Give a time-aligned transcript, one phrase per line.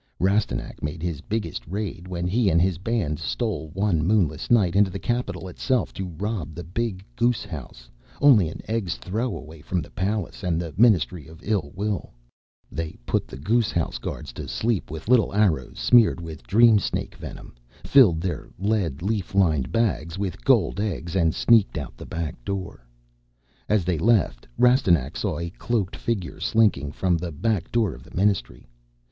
[0.17, 4.89] Rastignac made his biggest raid when he and his band stole one moonless night into
[4.89, 7.87] the capital itself to rob the big Goose House,
[8.19, 12.13] only an egg's throw away from the Palace and the Ministry of Ill Will.
[12.71, 17.13] They put the Goose House guards to sleep with little arrows smeared with dream snake
[17.13, 22.43] venom, filled their lead leaf lined bags with gold eggs, and sneaked out the back
[22.43, 22.87] door.
[23.69, 28.15] As they left, Rastignac saw a cloaked figure slinking from the back door of the
[28.15, 28.67] Ministry.